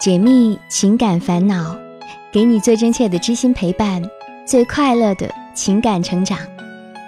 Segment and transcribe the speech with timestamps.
[0.00, 1.76] 解密情感烦恼，
[2.32, 4.02] 给你最真切的知心陪伴，
[4.46, 6.38] 最快乐的情感成长。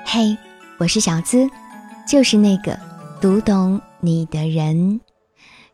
[0.05, 0.37] 嘿，
[0.77, 1.49] 我是小资，
[2.07, 2.79] 就是那个
[3.19, 5.01] 读懂你的人。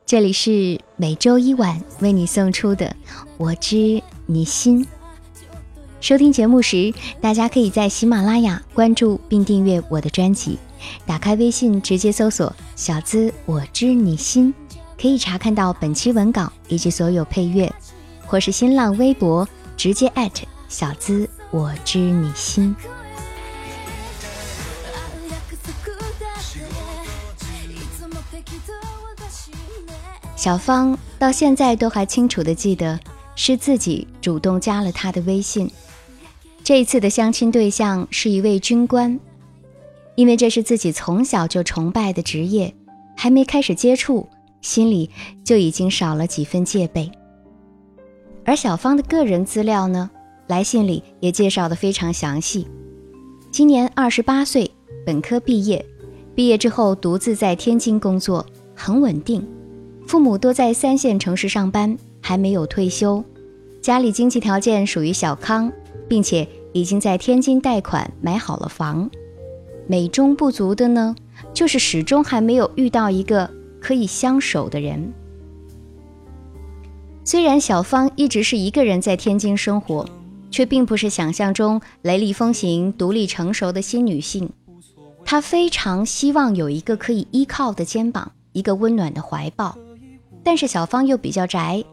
[0.07, 2.87] 这里是每周一晚为你送出的
[3.37, 4.85] 《我知你心》。
[6.01, 10.57] 收听节目时，大家可以在喜马拉雅关注并订阅我的专辑，
[11.05, 14.55] 打开微信直接搜索“小资我知你心”，
[15.01, 17.73] 可以查看到本期文稿以及所有配乐，
[18.27, 22.75] 或是新浪微博直接艾特“小资我知你心”。
[30.35, 32.99] 小芳到现在都还清楚的记得，
[33.35, 35.71] 是自己主动加了他的微信。
[36.65, 39.19] 这一次的相亲对象是一位军官，
[40.17, 42.75] 因为这是自己从小就崇拜的职业，
[43.17, 44.29] 还没开始接触，
[44.61, 45.11] 心里
[45.45, 47.11] 就已经少了几分戒备。
[48.45, 50.11] 而小芳的个人资料呢，
[50.47, 52.67] 来信里也介绍的非常详细。
[53.51, 54.71] 今年二十八岁，
[55.05, 55.85] 本科毕业，
[56.35, 59.47] 毕业之后独自在天津工作，很稳定。
[60.07, 63.23] 父母都在三线城市上班，还没有退休，
[63.83, 65.71] 家里经济条件属于小康，
[66.09, 69.11] 并且已经在天津贷款买好了房。
[69.87, 71.15] 美中不足的呢，
[71.53, 73.51] 就是始终还没有遇到一个
[73.81, 75.13] 可以相守的人。
[77.25, 80.09] 虽然小芳一直是一个人在天津生活，
[80.51, 84.51] 却并不是想象中雷厉风行、独立成熟的新女性。
[85.25, 89.77] 她非常希望有一个可以依靠的肩膀，一个温暖的怀抱。
[90.43, 91.85] 但是小芳又比较宅，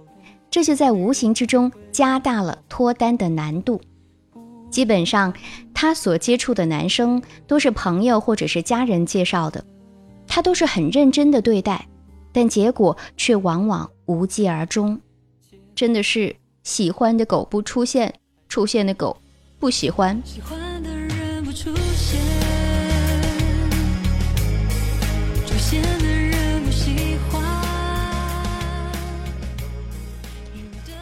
[0.49, 3.81] 这就在无形之中加大了脱单的难度。
[4.69, 5.33] 基本上，
[5.73, 9.65] 她所接触的男生都是朋友或者是家人介绍的，
[10.35, 11.87] 他都是很认真的对待，
[12.33, 14.99] 但结果却往往无疾而终。
[15.73, 18.13] 真的是喜欢的狗不出现，
[18.49, 19.15] 出现的狗
[19.59, 20.21] 不喜欢。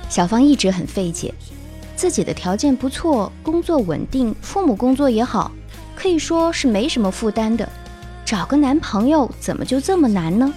[0.10, 1.34] 小芳一直很费解，
[1.96, 5.52] 自己的条件不错，工作稳定，父母工作也好，
[5.96, 7.68] 可以说是没什么负担的。
[8.26, 10.54] 找个男朋友怎么就这么难呢？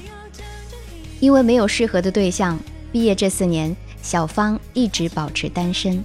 [1.20, 2.58] 因为没有适合的对象，
[2.92, 6.02] 毕业这四年，小芳一直保持单身。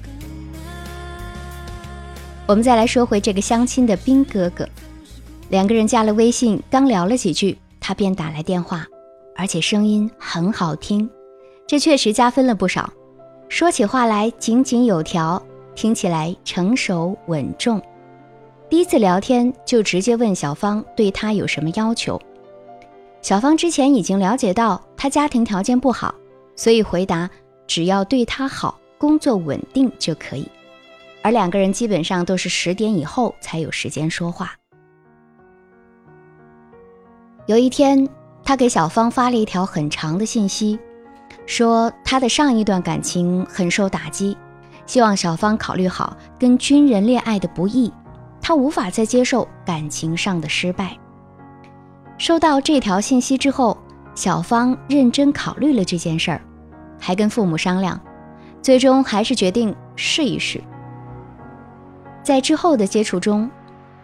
[2.47, 4.67] 我们再来说回这个相亲的兵哥哥，
[5.49, 8.85] 两个人加了微信，刚聊了几句，他便打来电话，
[9.35, 11.09] 而且声音很好听，
[11.67, 12.91] 这确实加分了不少。
[13.47, 15.41] 说起话来井井有条，
[15.75, 17.81] 听起来成熟稳重。
[18.71, 22.17] 第一次聊天就直接问小芳对他有什么要求。
[23.21, 26.15] 小芳之前已经了解到他家庭条件不好，
[26.55, 27.29] 所以回答
[27.67, 30.47] 只要对他好、工作稳定就可以。
[31.21, 34.55] 而两个人基本上都是十点以后才有时间说话。
[37.47, 38.07] 有一天，
[38.41, 40.79] 他给小芳发了一条很长的信息。
[41.45, 44.37] 说他的上一段感情很受打击，
[44.85, 47.91] 希望小芳考虑好跟军人恋爱的不易，
[48.41, 50.97] 他无法再接受感情上的失败。
[52.17, 53.77] 收到这条信息之后，
[54.15, 56.41] 小芳认真考虑了这件事儿，
[56.99, 57.99] 还跟父母商量，
[58.61, 60.61] 最终还是决定试一试。
[62.23, 63.49] 在之后的接触中，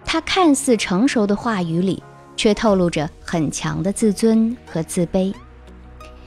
[0.03, 2.01] 他看似成熟的话语里，
[2.35, 5.33] 却透露着很强的自尊和自卑。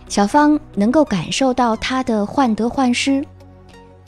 [0.08, 3.24] 小芳能够感受到他的患得患失，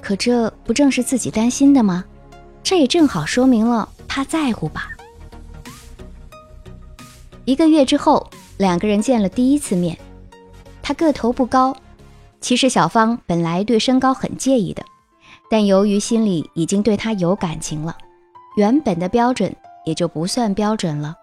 [0.01, 2.05] 可这不正是自己担心的吗？
[2.63, 4.91] 这也正好说明了他在乎吧。
[7.47, 8.29] 一个月之后，
[8.59, 9.97] 两个人见了第一次面。
[10.83, 11.75] 他个头不高，
[12.39, 14.85] 其实小芳本来对身高很介意的，
[15.49, 17.97] 但由于心里已经对他有感情了，
[18.59, 19.51] 原本的标准
[19.87, 21.17] 也就不算标准了。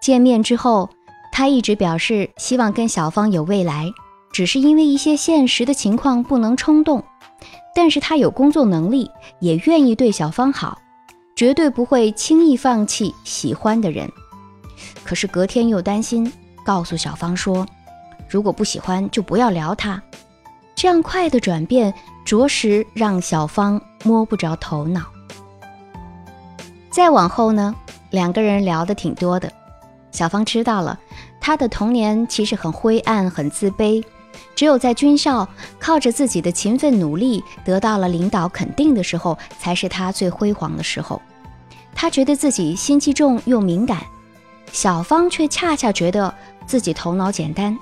[0.00, 0.88] 见面之后。
[1.30, 3.92] 他一直表示希望跟小芳有未来，
[4.32, 7.04] 只是因为一些现实的情况不能冲动。
[7.76, 10.80] 但是他有工作能力，也愿意对小芳好，
[11.38, 14.10] 绝对不会轻易放弃喜欢的人。
[15.04, 16.32] 可是隔天又担心，
[16.66, 17.64] 告诉小芳说，
[18.28, 20.02] 如果不喜欢就不要聊他。
[20.74, 21.94] 这样快的转变，
[22.24, 25.02] 着实让小芳摸不着头脑。
[26.90, 27.72] 再往后呢，
[28.10, 29.48] 两个人聊的挺多的。
[30.10, 30.98] 小芳知道了，
[31.40, 34.04] 他的童年其实很灰暗、很自卑，
[34.54, 35.48] 只有在军校
[35.78, 41.20] 靠着自己的勤奋努力得到了领导肯定的时候，才是他最辉煌的时候。
[41.94, 44.02] 他觉得自己心机重又敏感，
[44.72, 46.32] 小芳却恰恰觉得
[46.66, 47.76] 自己头脑简单，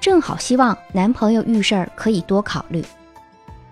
[0.00, 2.84] 正好希望男朋友遇事儿可以多考虑。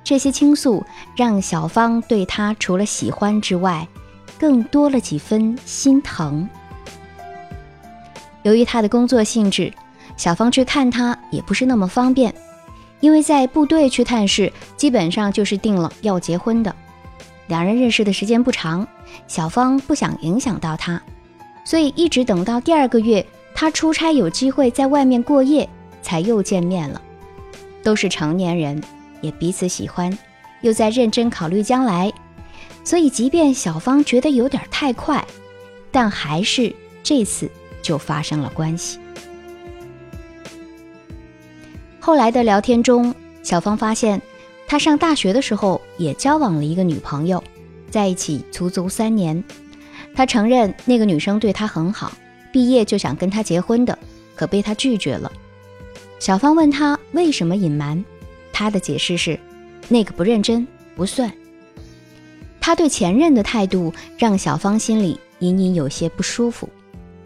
[0.04, 0.84] 这些倾诉
[1.16, 3.88] 让小芳对他除了喜欢之外，
[4.38, 6.48] 更多了几分心疼。
[8.42, 9.72] 由于他的工作性质，
[10.16, 12.34] 小芳去看他也不是那么方便，
[13.00, 16.74] 因为在部队去探视，基本上就是定了要结婚的。
[17.48, 18.86] 两人认识的时间不长，
[19.26, 21.00] 小芳不想影响到他，
[21.64, 23.24] 所以一直等到第二个月，
[23.54, 25.68] 他出差有机会在外面过夜，
[26.02, 27.00] 才又见面了。
[27.82, 28.82] 都是成年人。
[29.22, 30.16] 也彼此喜欢，
[30.60, 32.12] 又在认真考虑将来，
[32.84, 35.26] 所以即便小芳觉得有点太快，
[35.90, 36.72] 但还是
[37.02, 38.98] 这次就发生了关系。
[42.06, 43.12] 后来的聊天中，
[43.42, 44.22] 小芳发现
[44.68, 47.42] 他上大学的时候也交往了一个女朋友，
[47.90, 49.42] 在一起足足三年。
[50.14, 52.12] 他承认那个女生对他很好，
[52.52, 53.98] 毕业就想跟他结婚的，
[54.36, 55.32] 可被他拒绝了。
[56.20, 58.04] 小芳问他为什么隐瞒。
[58.52, 59.36] 他的解释是，
[59.88, 60.64] 那个不认真
[60.94, 61.28] 不算。
[62.60, 66.68] 他对前任的态度让小芳心里隐隐有些不舒服，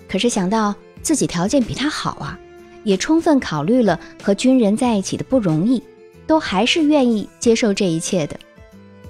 [0.08, 2.40] 可是想到自己条件比他好啊，
[2.84, 5.82] 也充分考虑了和军人在一起的不容易，
[6.26, 8.38] 都还是愿意接受这一切的。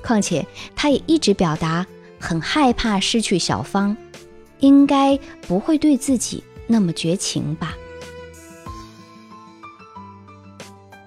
[0.02, 1.86] 况且他也一直表达
[2.18, 3.96] 很害怕失去小芳，
[4.60, 7.76] 应该不会对自己那么绝情吧。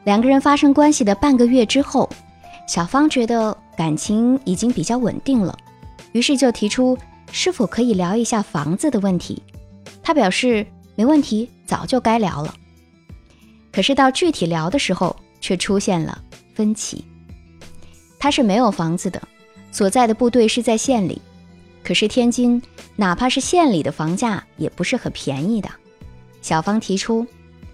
[0.04, 2.10] 两个人发生关系的半个月之后，
[2.68, 5.58] 小芳觉得感情已经比较稳定了，
[6.12, 6.98] 于是就提出
[7.32, 9.42] 是否可以聊一下房子的问题。
[10.04, 12.54] 他表示没问题，早就该聊了。
[13.72, 16.22] 可是到具体聊的时候，却出现了
[16.54, 17.04] 分歧。
[18.20, 19.22] 他是没有房子的，
[19.72, 21.22] 所在的部队是在县里，
[21.84, 22.62] 可是天津
[22.96, 25.70] 哪怕是县里的房价也不是很便宜的。
[26.42, 27.26] 小芳提出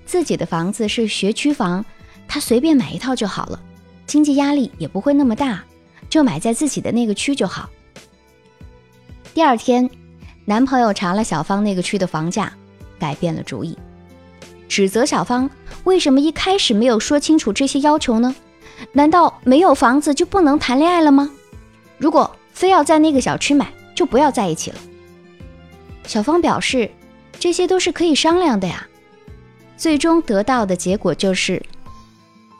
[0.05, 1.83] 自己的房子是学区房。
[2.31, 3.59] 他随便买一套就好了，
[4.05, 5.63] 经济压力也不会那么大，
[6.11, 7.67] 就买在自己的那个区就好。
[9.33, 9.89] 第二天，
[10.45, 12.53] 男朋友查了小芳那个区的房价，
[12.99, 13.77] 改变了主意，
[14.67, 15.49] 指责小芳
[15.85, 18.35] 为什么一开始没有说清楚这些要求呢？
[18.93, 21.31] 难道没有房子就不能谈恋爱了吗？
[21.97, 24.77] 如果非要在那个小区买，就不要在一起了。
[26.05, 26.91] 小芳表示，
[27.39, 28.85] 这些都是可以商量的呀。
[29.77, 31.63] 最终得到的结果就是。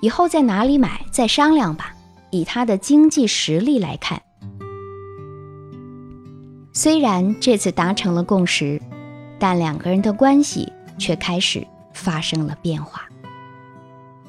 [0.02, 1.94] 以后在哪里买再商量吧。
[2.32, 4.22] 以他的经济实力来看，
[6.72, 8.80] 虽然这次达成了共识，
[9.40, 13.04] 但两个人的关系却开始发生了变化。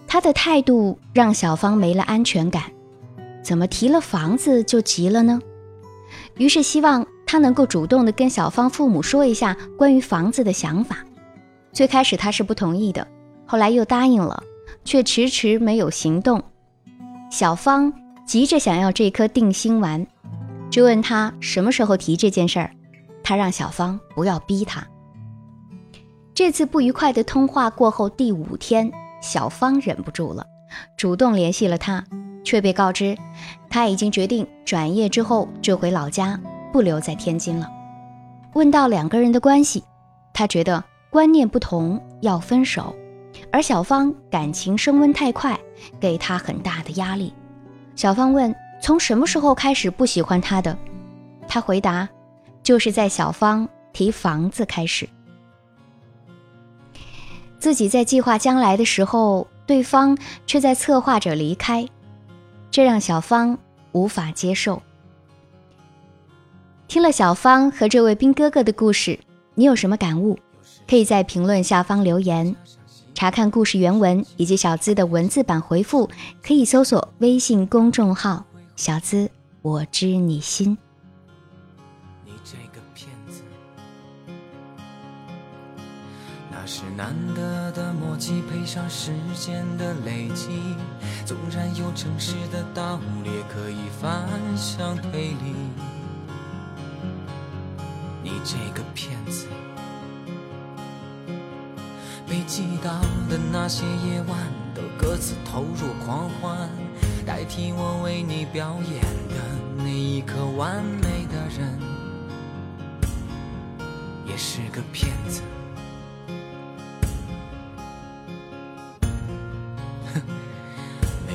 [0.07, 2.65] 他的态度让小芳没了安全感，
[3.43, 5.41] 怎么提了房子就急了呢？
[6.37, 10.99] 于是希望他能够主动的跟小芳父母说一下关于房子的想法。
[11.73, 13.07] 最开始他是不同意的，
[13.47, 14.43] 后来又答应了。
[14.83, 16.43] 却迟迟没有行动。
[17.31, 17.93] 小芳
[18.25, 20.07] 急着想要这颗定心丸，
[20.71, 22.71] 追问他什么时候提这件事儿。
[23.23, 24.87] 他让小芳不要逼他。
[26.41, 28.91] 这次不愉快的通话过后第五天，
[29.21, 30.47] 小芳忍不住了，
[30.97, 32.03] 主动联系了他，
[32.43, 33.15] 却被告知
[33.69, 36.41] 他已经决定转业之后就回老家，
[36.73, 37.69] 不留在天津了。
[38.55, 39.85] 问到两个人的关系，
[40.33, 42.97] 他觉得观念不同，要分手。
[43.53, 45.61] 而小芳感情升温太快，
[46.01, 47.35] 给他很大的压力。
[47.95, 50.75] 小芳问：“从什么时候开始不喜欢他的？”
[51.47, 52.09] 他回答
[52.65, 55.07] ：“就是在小芳提房子开始。”
[57.61, 61.87] 自己在计划将来的时候，对方却在策划着离开，
[62.71, 63.57] 这让小芳
[63.93, 64.83] 无法接受。
[66.89, 69.21] 听了小芳和这位兵哥哥的故事，
[69.55, 70.39] 你有什么感悟？
[70.89, 72.57] 可以在评论下方留言。
[73.15, 76.09] 查看故事原文以及小资的文字版回复，
[76.43, 78.43] 可以搜索微信公众号
[78.75, 80.77] “小资我知你心”。
[86.73, 90.77] 是难得的默契，配上时间的累积，
[91.27, 95.53] 纵然有城市的道理，可以反向推理。
[98.23, 99.49] 你这个骗子。
[102.29, 104.39] 被击倒的那些夜晚，
[104.73, 106.71] 都各自投入狂欢，
[107.27, 109.35] 代替我为你表演的
[109.77, 111.77] 那一颗完美的人，
[114.25, 115.43] 也是个骗子。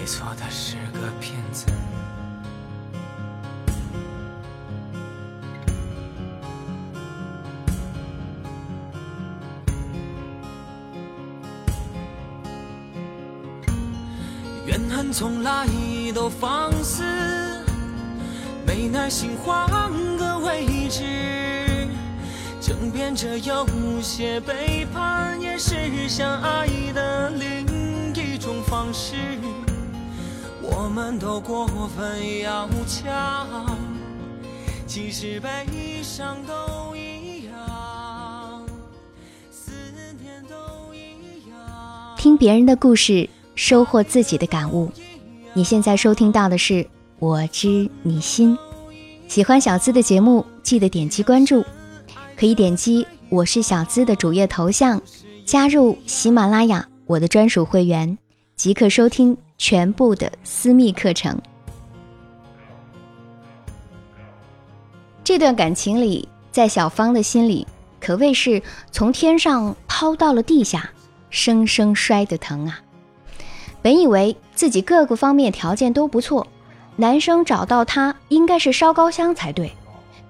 [0.05, 1.65] 没错，他是个骗子。
[14.67, 15.67] 怨恨从来
[16.13, 17.01] 都放肆，
[18.63, 19.67] 没耐心换
[20.19, 21.01] 个位置，
[22.61, 23.65] 争辩着有
[24.03, 29.15] 些背叛也是相爱的另一种方式。
[30.71, 33.77] 我们都过分要强，
[34.87, 35.49] 其实悲
[36.01, 38.65] 伤都一样，
[39.51, 39.71] 思
[40.21, 42.15] 念都一样。
[42.17, 44.91] 听别人的故事，收获自己的感悟。
[45.53, 46.73] 你现在收听到的是
[47.19, 48.57] 《我知你心》，
[49.27, 51.63] 喜欢小资的节目，记得点击关注，
[52.35, 55.01] 可以点击我是小资的主页头像，
[55.45, 58.17] 加入喜马拉雅我的专属会员，
[58.55, 59.37] 即可收听。
[59.57, 61.39] 全部的私密课程。
[65.23, 67.65] 这段感情里，在小芳的心里，
[67.99, 70.91] 可谓是从天上抛到了地下，
[71.29, 72.79] 生生摔得疼啊！
[73.81, 76.45] 本以为自己各个方面条件都不错，
[76.95, 79.71] 男生找到她应该是烧高香才对，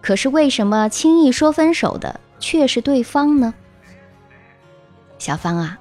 [0.02, 3.54] 可是为什么轻易说分手的却是对方呢？
[5.18, 5.78] 小芳啊，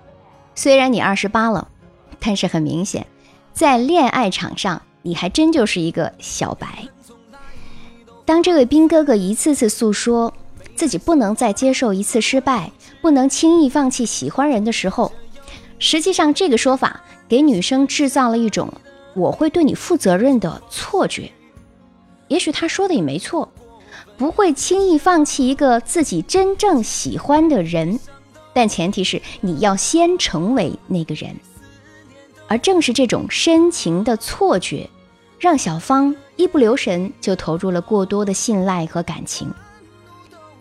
[0.55, 1.69] 虽然你二十八了，
[2.19, 3.07] 但是很明显。
[3.55, 6.89] 在恋爱场上，你还真就是一个小白。
[8.25, 10.35] 当这位兵哥哥一次次诉说
[10.75, 15.13] 自己不能再接受一次失败，不能轻易放弃喜欢人的时候，
[15.79, 18.73] 实际上这个说法给女生制造了一种
[19.15, 21.31] “我会对你负责任”的错觉。
[22.27, 23.53] 也许他说的也没错，
[24.17, 28.01] 不会轻易放弃一个自己真正喜欢的人，
[28.53, 31.37] 但前提是你要先成为那个人。
[32.47, 34.89] 而正是这种深情的错觉，
[35.39, 39.53] 让小芳一不留神就投入了过多的信赖和感情。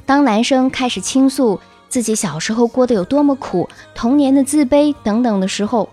[0.06, 1.60] 当男生开始倾诉
[1.90, 5.90] 自己小时候过得有多么苦、童年的自卑等等的时候，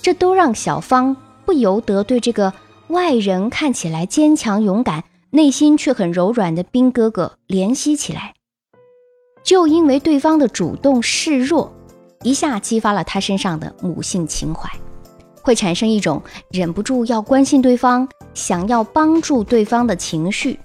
[0.00, 2.52] 这都让小芳不由得对这个
[2.88, 8.34] 外人看起来坚强勇敢、内心却很柔软的兵哥哥怜惜起来。
[9.44, 11.72] 就因为对方的主动示弱，
[12.22, 14.70] 一下激发了他身上的母性情怀。
[15.42, 20.58] 会产生一种忍不住要关心对方、想要帮助对方的情绪，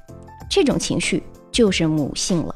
[0.49, 2.55] 这种情绪就是母性了。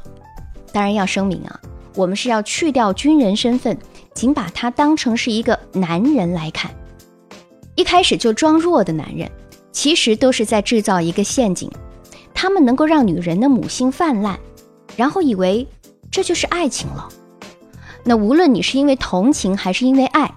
[0.72, 1.60] 当然要声明啊，
[1.96, 3.78] 我们是要去掉军人身份，
[4.14, 6.72] 仅把他当成是一个男人来看。
[7.76, 9.30] 一开始就装弱的男人，
[9.72, 11.70] 其实都是在制造一个陷阱，
[12.34, 14.40] 他们能够让女人的母性泛滥，
[14.96, 15.68] 然后以为
[16.12, 17.10] 这就是爱情了。
[18.04, 20.32] 那无论你是因为同情还是因为爱。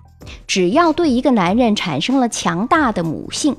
[0.47, 3.57] 只要对一个男人产生了强大的母性，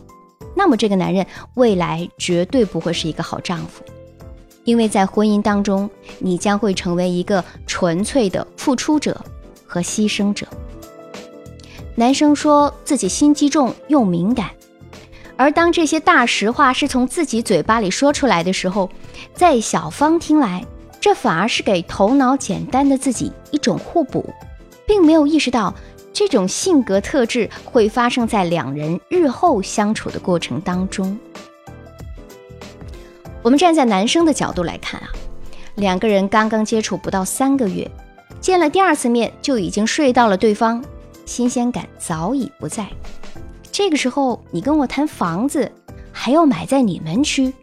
[0.55, 3.83] 那么这个男人未来绝对不会是一个好丈夫，
[4.63, 5.89] 因为在婚姻当中，
[6.19, 9.19] 你将会成为一个纯粹的付出者
[9.65, 10.47] 和牺牲者。
[11.95, 14.49] 男生说自己心机重又敏感，
[15.37, 18.89] 而当这些大实话是从自己嘴巴里说出来的时候，
[19.33, 20.65] 在小芳听来，
[20.99, 24.29] 这反而是给头脑简单的自己一种互补，
[24.85, 25.73] 并没有意识到。
[26.15, 31.19] 这种性格特质会发生在两人日后相处的过程当中。
[33.43, 35.09] 我们站在男生的角度来看啊，
[35.75, 37.91] 两个人刚刚接触不到三个月，
[38.39, 40.81] 见了第二次面就已经睡到了对方，
[41.25, 42.87] 新鲜感早已不在。
[43.69, 45.69] 这个时候你跟我谈房子，
[46.13, 47.53] 还要买在你们区。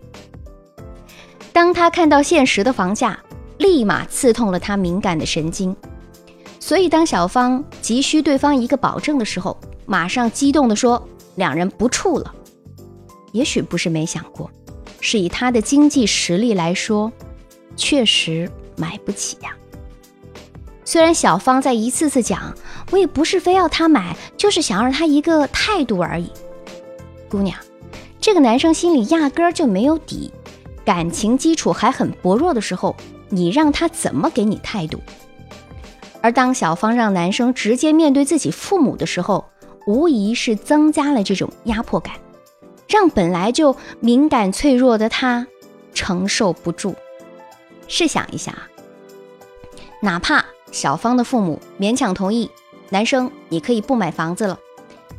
[1.54, 3.18] 当他看到现实的房价，
[3.56, 5.75] 立马刺痛了他敏感的神经。
[6.64, 12.33] 所以，当小芳急需对方一个保证的时候，马上激动地说：“两人不处了。”
[13.33, 14.49] 也许不是没想过，
[15.00, 17.11] 是以他的经济实力来说，
[17.75, 19.57] 确实买不起呀。
[20.85, 22.54] 虽然小芳在一次次讲，
[22.92, 26.31] 我也不是非要他买，就是想让他一个态度而已。
[27.28, 27.59] 姑娘，
[28.21, 30.33] 这个男生心里压根儿就没有底，
[30.85, 32.95] 感情基础还很薄弱的时候，
[33.31, 35.00] 你让他怎么给你态度？
[36.23, 39.45] 而当小芳让男生直接面对自己父母的时候，
[39.87, 42.14] 无疑是增加了这种压迫感，
[42.88, 45.47] 让本来就敏感脆弱的他
[45.93, 46.95] 承受不住。
[47.88, 48.69] 试想一下啊，
[50.00, 52.49] 哪怕小芳的父母勉强同意
[52.88, 54.59] 男生你可以不买房子了，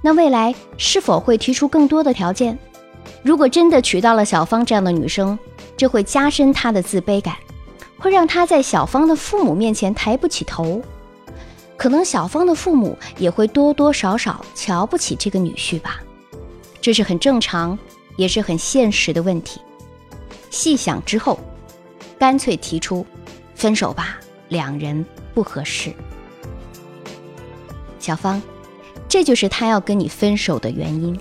[0.01, 2.57] 那未来是否会提出更多的条件？
[3.21, 5.37] 如果真的娶到了小芳这样的女生，
[5.75, 7.35] 这会加深他的自卑感，
[7.97, 10.81] 会让他在小芳的父母面前抬不起头。
[11.75, 15.99] 可能小芳的父母也会多多少少瞧不起这个女婿吧，
[16.79, 17.77] 这是很正常，
[18.15, 19.59] 也是很现实的问题。
[20.49, 21.39] 细想之后，
[22.17, 23.05] 干脆提出
[23.55, 25.91] 分手吧，两人不合适。
[27.99, 28.41] 小芳，
[29.09, 31.19] 这就是他要跟你分手的原因。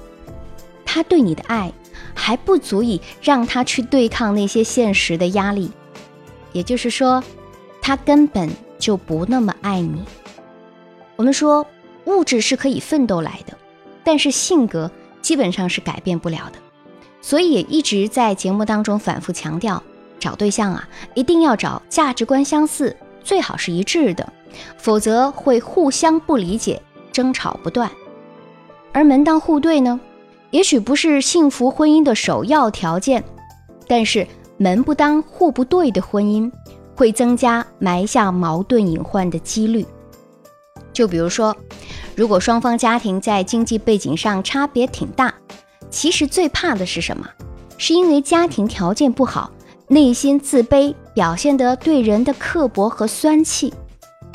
[0.84, 1.72] 他对你的爱
[2.14, 5.70] 还不足以让他去对抗那些现实的压力，
[6.52, 7.24] 也就是说，
[7.80, 10.04] 他根本就不那么爱你。
[11.22, 11.64] 我们说，
[12.06, 13.56] 物质是可以奋斗来的，
[14.02, 16.58] 但是性格基本上是改变不了的。
[17.20, 19.80] 所以也一直在节目当中反复强调，
[20.18, 24.32] 找对象啊，一定要找价值观相似，最好是一致的，
[24.76, 27.88] 否则会互相不理解，争吵不断。
[28.90, 30.00] 而门当户对呢，
[30.50, 33.22] 也许不是幸福婚姻的首要条件，
[33.86, 34.26] 但是
[34.56, 36.50] 门不当户不对的婚姻，
[36.96, 39.86] 会增加埋下矛盾隐患的几率。
[40.92, 41.56] 就比如说，
[42.14, 45.32] 如果双方家庭在经济背景上差别挺大，
[45.90, 47.26] 其实最怕的是什么？
[47.78, 49.50] 是因为家庭条件不好，
[49.88, 53.72] 内心自卑，表现得对人的刻薄和酸气，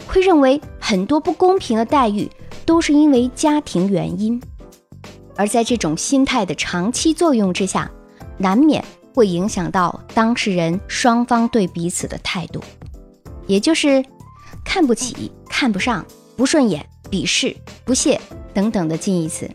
[0.08, 2.30] 会认为很多不公平的待遇。
[2.66, 4.42] 都是因为家庭原因，
[5.38, 7.90] 而在这种心态的长期作用之下，
[8.38, 8.84] 难免
[9.16, 12.62] 会影响到当事人双方对彼此的态度，
[13.46, 14.04] 也就是
[14.66, 16.06] 看不起、看不上、
[16.38, 17.54] 不顺眼、鄙视、
[17.84, 18.22] 不屑
[18.54, 19.50] 等等的近义词。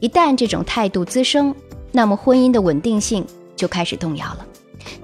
[0.00, 1.54] 一旦这种态度滋生，
[1.92, 3.26] 那么婚姻的稳定性
[3.56, 4.46] 就开始动摇了。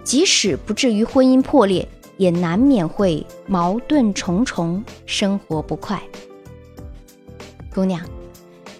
[0.04, 1.86] 即使不至于婚姻破裂，
[2.16, 6.00] 也难免会矛盾重重，生活不快。
[7.74, 8.00] 姑娘，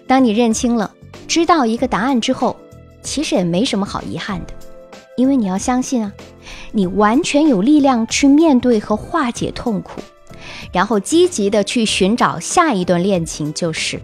[0.07, 0.95] 当你认清了、
[1.27, 2.55] 知道一个答案之后，
[3.03, 4.53] 其实也没什么好遗憾的，
[5.17, 6.13] 因为你要相信啊，
[6.71, 9.99] 你完全有力量去面对和化解痛苦，
[10.75, 13.97] 然后积极的去寻找下一段恋情，就是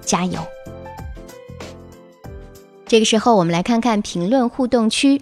[0.00, 0.38] 加油。
[2.86, 5.20] 这个时候，我们来看看评论互动区。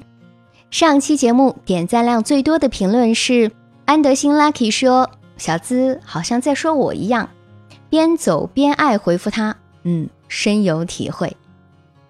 [0.71, 3.51] 上期节目点赞量最多的评论是
[3.87, 7.31] 安德兴 Lucky 说：“小资好像在说我一样。”
[7.89, 11.35] 边走边爱回复他，嗯，深有体会。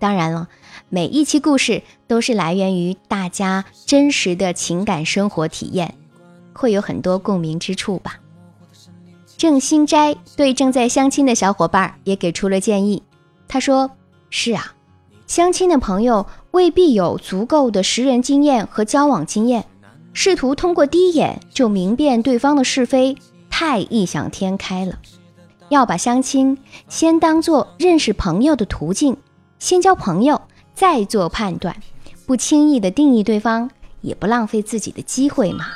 [0.00, 0.48] 当然了，
[0.88, 5.94] 每一期故事都是来源于大家真实的情感生活体验，
[6.52, 8.18] 会有很多共鸣之处吧。
[9.36, 13.02] 郑新斋对正在相亲的小伙伴也给出了建议，
[13.48, 13.90] 他说
[14.30, 14.74] ：“是啊，
[15.26, 19.64] 相亲的朋友未必有足够的识人经验和交往经验，
[20.12, 23.16] 试图通过第一眼就明辨对方的是非，
[23.50, 24.98] 太异想天开了。”
[25.70, 29.16] 要把相亲先当做认识朋友的途径，
[29.58, 30.40] 先交朋友，
[30.74, 31.74] 再做判断，
[32.26, 33.70] 不轻易的定义对方，
[34.02, 35.66] 也不浪费自己的机会嘛。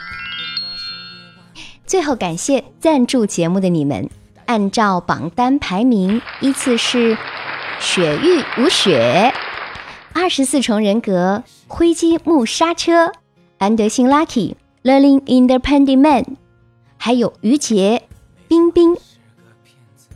[1.88, 4.10] 最后感谢赞助节目的你们，
[4.44, 7.16] 按照榜单排名依次是：
[7.80, 9.32] 雪域无雪、
[10.12, 13.12] 二十四重人格、灰机木刹车、
[13.56, 16.36] 安德兴 Lucky、Learning Independent Man，
[16.98, 18.02] 还有于杰、
[18.48, 18.94] 冰冰。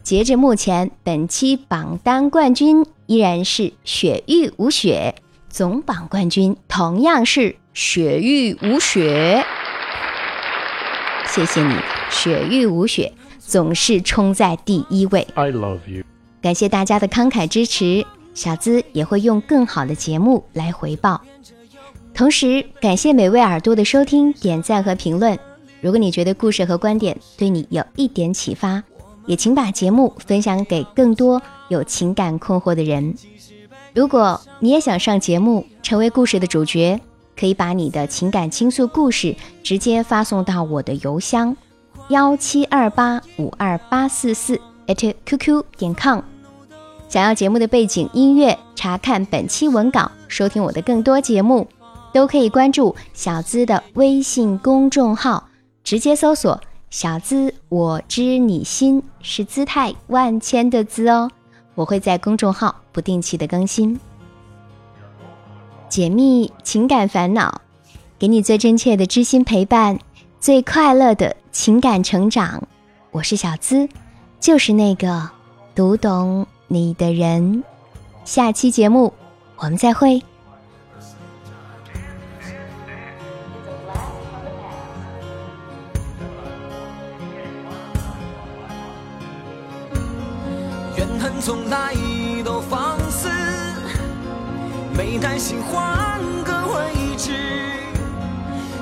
[0.03, 5.15] 截至目前，本期榜单冠军依然是雪域无雪，
[5.49, 9.43] 总榜冠军同样是雪域无雪。
[11.35, 11.75] 谢谢你，
[12.11, 15.27] 雪域无雪总是冲在第一位。
[15.33, 16.05] I love you。
[16.43, 21.23] 感谢大家的慷慨支持，小资也会用更好的节目来回报。
[22.13, 25.39] 同时，感谢每位耳朵的收听、点赞和评论。
[25.81, 28.83] 如果你觉得故事和观点对你有一点启发，
[29.25, 33.15] 也请把节目分享给更多有情感困惑的人。
[33.95, 37.01] 如果你也想上节目，成为故事的主角，
[37.39, 41.57] 可以把你的情感倾诉故事直接发送到我的邮箱
[42.09, 46.21] 幺七二八五二八四四 @QQ 点 com。
[47.09, 51.69] 想要节目的背景音乐，查看本期文稿，收听我的更多节目，
[52.13, 55.49] 都可以关注小资的微信公众号，
[55.85, 56.61] 直接搜索。
[56.91, 61.31] 小资，我知你心是姿态万千的“资”哦，
[61.75, 63.99] 我会在公众号不定期的更新，
[65.93, 67.61] 解密情感烦恼，
[68.19, 69.99] 给你最真切的知心陪伴，
[70.41, 72.67] 最快乐的情感成长。
[73.11, 73.87] 我是小资，
[74.41, 75.29] 就是那个
[75.75, 77.63] 读懂你的人。
[78.25, 79.13] 下期节目
[79.59, 80.23] 我们再会。
[95.53, 97.35] 心换个位置，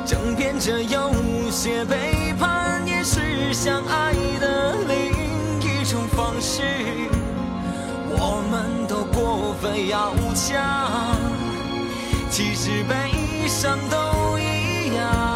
[0.07, 1.11] 争辩着有
[1.51, 5.11] 些背叛，也是相爱的另
[5.59, 6.63] 一种方式。
[8.13, 11.19] 我们都过分要强，
[12.31, 15.30] 其实悲伤都一样。